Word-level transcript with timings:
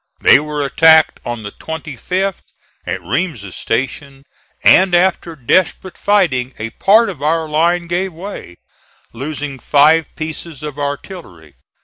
They 0.19 0.39
were 0.39 0.63
attacked 0.65 1.19
on 1.23 1.43
the 1.43 1.51
25th 1.51 2.53
at 2.87 3.03
Reams's 3.03 3.55
Station, 3.55 4.23
and 4.63 4.95
after 4.95 5.35
desperate 5.35 5.95
fighting 5.95 6.55
a 6.57 6.71
part 6.71 7.07
of 7.07 7.21
our 7.21 7.47
line 7.47 7.85
gave 7.85 8.11
way, 8.11 8.57
losing 9.13 9.59
five 9.59 10.07
pieces 10.15 10.63
of 10.63 10.79
artillery. 10.79 11.53